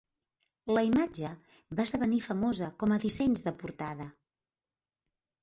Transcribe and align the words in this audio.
La 0.77 0.83
imatge 0.87 1.29
va 1.79 1.85
esdevenir 1.89 2.21
famosa 2.29 2.71
com 2.85 2.95
a 2.95 2.99
dissenys 3.05 3.45
de 3.49 3.55
portada. 3.61 4.09